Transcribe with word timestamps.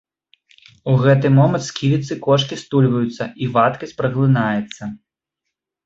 У 0.93 0.95
гэты 1.03 1.31
момант 1.39 1.67
сківіцы 1.67 2.13
кошкі 2.29 2.61
стульваюцца, 2.65 3.23
і 3.45 3.53
вадкасць 3.61 3.97
праглынаецца. 4.05 4.83